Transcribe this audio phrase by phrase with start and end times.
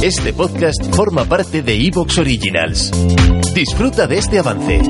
[0.00, 2.92] Este podcast forma parte de Evox Originals.
[3.52, 4.80] Disfruta de este avance.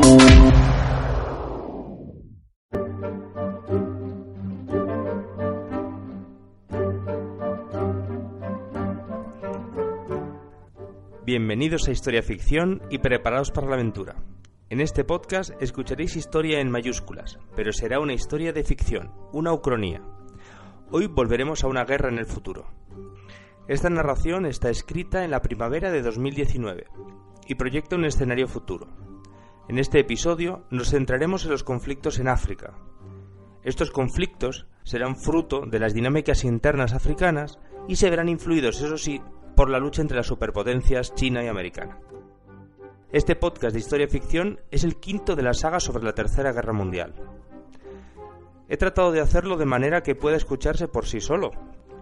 [11.25, 14.17] Bienvenidos a Historia Ficción y preparados para la aventura.
[14.69, 20.03] En este podcast escucharéis historia en mayúsculas, pero será una historia de ficción, una ucronía.
[20.91, 22.67] Hoy volveremos a una guerra en el futuro.
[23.69, 26.87] Esta narración está escrita en la primavera de 2019
[27.47, 28.89] y proyecta un escenario futuro.
[29.69, 32.73] En este episodio nos centraremos en los conflictos en África.
[33.63, 39.21] Estos conflictos serán fruto de las dinámicas internas africanas y se verán influidos, eso sí,
[39.55, 41.99] por la lucha entre las superpotencias china y americana.
[43.13, 46.73] Este podcast de historia ficción es el quinto de la saga sobre la Tercera Guerra
[46.73, 47.15] Mundial.
[48.71, 51.51] He tratado de hacerlo de manera que pueda escucharse por sí solo,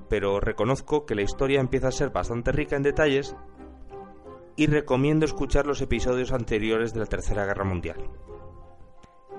[0.09, 3.37] pero reconozco que la historia empieza a ser bastante rica en detalles
[4.57, 8.09] y recomiendo escuchar los episodios anteriores de la Tercera Guerra Mundial.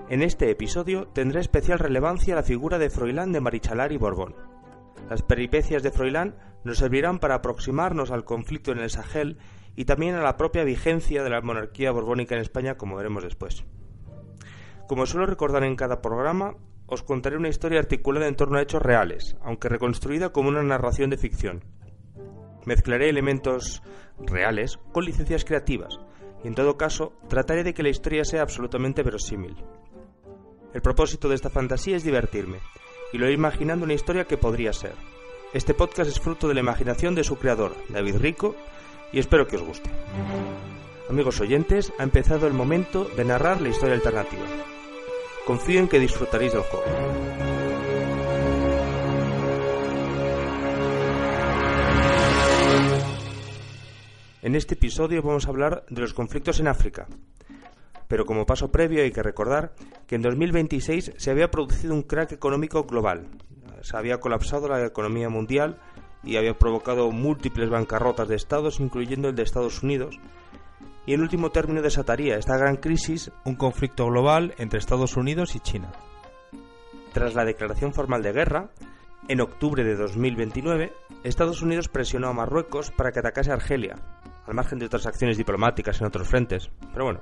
[0.08, 4.36] En este episodio tendrá especial relevancia la figura de Froilán de Marichalar y Borbón.
[5.10, 9.38] Las peripecias de Froilán nos servirán para aproximarnos al conflicto en el Sahel
[9.76, 13.64] y también a la propia vigencia de la monarquía borbónica en España, como veremos después.
[14.88, 16.56] Como suelo recordar en cada programa,
[16.88, 21.10] os contaré una historia articulada en torno a hechos reales, aunque reconstruida como una narración
[21.10, 21.62] de ficción.
[22.64, 23.82] Mezclaré elementos
[24.18, 26.00] reales con licencias creativas,
[26.42, 29.54] y en todo caso trataré de que la historia sea absolutamente verosímil.
[30.72, 32.58] El propósito de esta fantasía es divertirme,
[33.12, 34.94] y lo he imaginando una historia que podría ser.
[35.52, 38.54] Este podcast es fruto de la imaginación de su creador, David Rico,
[39.12, 39.90] y espero que os guste.
[41.10, 44.44] Amigos oyentes, ha empezado el momento de narrar la historia alternativa.
[45.48, 46.84] Confío en que disfrutaréis del juego.
[54.42, 57.06] En este episodio vamos a hablar de los conflictos en África.
[58.08, 59.72] Pero como paso previo hay que recordar
[60.06, 63.28] que en 2026 se había producido un crack económico global.
[63.80, 65.80] Se había colapsado la economía mundial
[66.22, 70.20] y había provocado múltiples bancarrotas de estados, incluyendo el de Estados Unidos,
[71.08, 75.60] y en último término desataría esta gran crisis un conflicto global entre Estados Unidos y
[75.60, 75.90] China.
[77.14, 78.68] Tras la declaración formal de guerra,
[79.26, 80.92] en octubre de 2029,
[81.24, 83.94] Estados Unidos presionó a Marruecos para que atacase a Argelia,
[84.46, 86.70] al margen de otras acciones diplomáticas en otros frentes.
[86.92, 87.20] Pero bueno,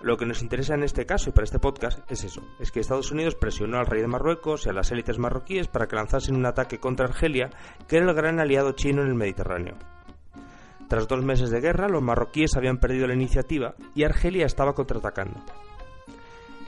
[0.00, 2.80] lo que nos interesa en este caso y para este podcast es eso, es que
[2.80, 6.36] Estados Unidos presionó al rey de Marruecos y a las élites marroquíes para que lanzasen
[6.36, 7.50] un ataque contra Argelia,
[7.86, 9.76] que era el gran aliado chino en el Mediterráneo.
[10.90, 15.38] Tras dos meses de guerra, los marroquíes habían perdido la iniciativa y Argelia estaba contraatacando.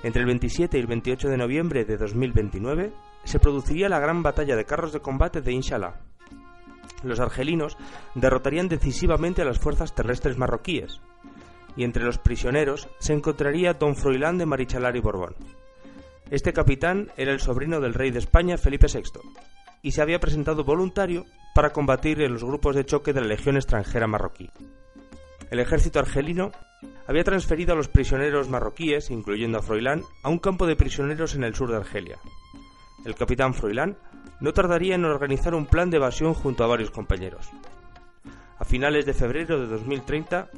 [0.05, 2.93] Entre el 27 y el 28 de noviembre de 2029
[3.25, 6.03] se produciría la gran batalla de carros de combate de Inshallah.
[7.03, 7.77] Los argelinos
[8.15, 11.00] derrotarían decisivamente a las fuerzas terrestres marroquíes,
[11.75, 15.34] y entre los prisioneros se encontraría don Froilán de Marichalar y Borbón.
[16.31, 19.19] Este capitán era el sobrino del rey de España Felipe VI,
[19.82, 23.57] y se había presentado voluntario para combatir en los grupos de choque de la Legión
[23.57, 24.51] extranjera marroquí.
[25.51, 26.53] El ejército argelino
[27.07, 31.45] había transferido a los prisioneros marroquíes, incluyendo a Froilán, a un campo de prisioneros en
[31.45, 32.19] el sur de Argelia.
[33.05, 33.97] El capitán Froilán
[34.41, 37.51] no tardaría en organizar un plan de evasión junto a varios compañeros.
[38.59, 40.49] A finales de febrero de 2030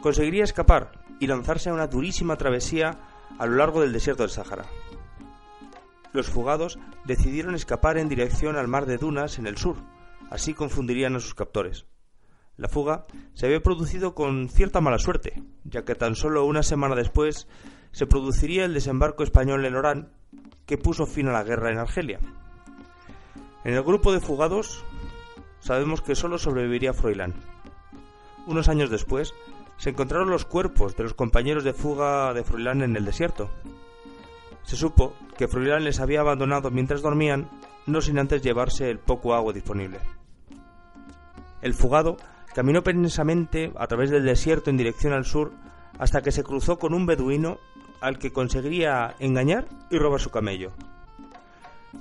[0.00, 2.98] conseguiría escapar y lanzarse a una durísima travesía
[3.38, 4.66] a lo largo del desierto del Sáhara.
[6.12, 9.76] Los fugados decidieron escapar en dirección al mar de Dunas en el sur,
[10.30, 11.86] así confundirían a sus captores.
[12.56, 16.94] La fuga se había producido con cierta mala suerte, ya que tan solo una semana
[16.94, 17.48] después
[17.92, 20.12] se produciría el desembarco español en Orán,
[20.64, 22.20] que puso fin a la guerra en Argelia.
[23.64, 24.84] En el grupo de fugados
[25.60, 27.34] sabemos que solo sobreviviría Froilán.
[28.46, 29.34] Unos años después
[29.76, 33.50] se encontraron los cuerpos de los compañeros de fuga de Froilán en el desierto,
[34.66, 37.48] se supo que Froilán les había abandonado mientras dormían,
[37.86, 40.00] no sin antes llevarse el poco agua disponible.
[41.66, 42.16] El fugado
[42.54, 45.50] caminó penosamente a través del desierto en dirección al sur
[45.98, 47.58] hasta que se cruzó con un beduino
[48.00, 50.70] al que conseguiría engañar y robar su camello.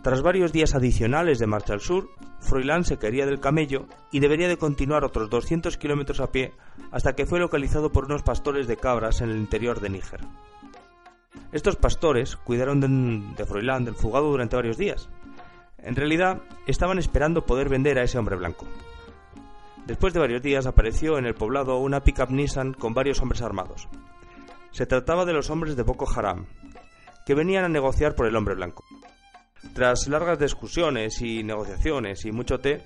[0.04, 4.48] Tras varios días adicionales de marcha al sur, Froilán se caería del camello y debería
[4.48, 6.54] de continuar otros 200 kilómetros a pie
[6.92, 10.20] hasta que fue localizado por unos pastores de cabras en el interior de Níger.
[11.54, 15.10] Estos pastores cuidaron de, de Froilán del fugado durante varios días.
[15.80, 18.68] En realidad, estaban esperando poder vender a ese hombre blanco.
[19.86, 23.88] Después de varios días apareció en el poblado una pickup Nissan con varios hombres armados.
[24.72, 26.48] Se trataba de los hombres de Boko Haram,
[27.26, 28.84] que venían a negociar por el hombre blanco.
[29.74, 32.84] Tras largas discusiones y negociaciones y mucho té,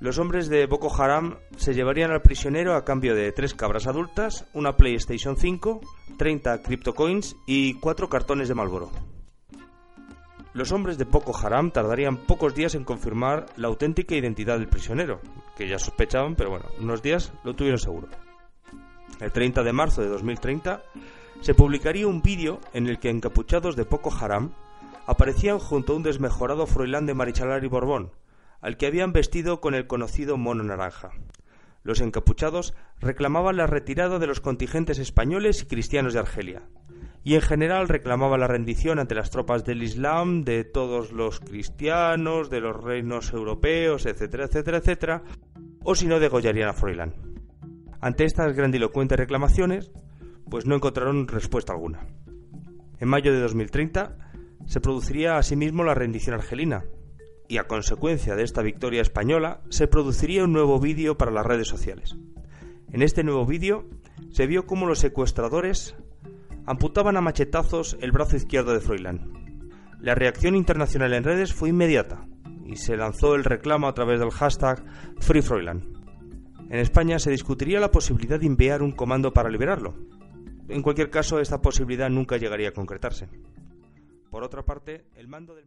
[0.00, 4.44] los hombres de Boko Haram se llevarían al prisionero a cambio de tres cabras adultas,
[4.54, 5.80] una PlayStation 5,
[6.18, 8.90] 30 CryptoCoins y cuatro cartones de Malboro.
[10.52, 15.20] Los hombres de Boko Haram tardarían pocos días en confirmar la auténtica identidad del prisionero,
[15.56, 18.08] que ya sospechaban, pero bueno, unos días lo tuvieron seguro.
[19.20, 20.82] El 30 de marzo de 2030
[21.40, 24.52] se publicaría un vídeo en el que encapuchados de Boko Haram
[25.06, 28.12] aparecían junto a un desmejorado Froilán de Marichalar y Borbón,
[28.60, 31.10] al que habían vestido con el conocido mono naranja.
[31.82, 36.62] Los encapuchados reclamaban la retirada de los contingentes españoles y cristianos de Argelia,
[37.24, 42.50] y en general reclamaban la rendición ante las tropas del Islam, de todos los cristianos,
[42.50, 45.22] de los reinos europeos, etcétera, etcétera, etcétera,
[45.84, 47.14] o si no degollarían a Froilán.
[48.00, 49.92] Ante estas grandilocuentes reclamaciones,
[50.50, 52.06] pues no encontraron respuesta alguna.
[52.98, 54.16] En mayo de 2030,
[54.66, 56.84] se produciría asimismo la rendición argelina,
[57.48, 61.68] y a consecuencia de esta victoria española se produciría un nuevo vídeo para las redes
[61.68, 62.16] sociales.
[62.90, 63.88] En este nuevo vídeo
[64.30, 65.94] se vio cómo los secuestradores
[66.66, 69.42] amputaban a machetazos el brazo izquierdo de Froilán.
[70.00, 72.26] La reacción internacional en redes fue inmediata
[72.66, 74.84] y se lanzó el reclamo a través del hashtag
[75.20, 75.92] FreeFroilán.
[76.70, 79.94] En España se discutiría la posibilidad de enviar un comando para liberarlo.
[80.68, 83.28] En cualquier caso, esta posibilidad nunca llegaría a concretarse.
[84.30, 85.66] Por otra parte, el mando del...